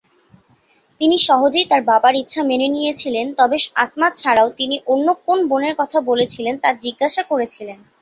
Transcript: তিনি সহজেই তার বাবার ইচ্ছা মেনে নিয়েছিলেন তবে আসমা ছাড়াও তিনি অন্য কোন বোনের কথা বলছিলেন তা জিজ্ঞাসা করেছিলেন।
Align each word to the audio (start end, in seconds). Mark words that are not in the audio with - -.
তিনি 1.01 1.17
সহজেই 1.27 1.65
তার 1.67 1.81
বাবার 1.83 2.13
ইচ্ছা 2.15 2.41
মেনে 2.43 2.67
নিয়েছিলেন 2.67 3.27
তবে 3.39 3.55
আসমা 3.75 4.07
ছাড়াও 4.19 4.49
তিনি 4.59 4.75
অন্য 4.87 5.07
কোন 5.25 5.39
বোনের 5.49 5.75
কথা 5.77 5.97
বলছিলেন 6.09 6.55
তা 6.57 6.69
জিজ্ঞাসা 6.83 7.21
করেছিলেন। 7.31 7.79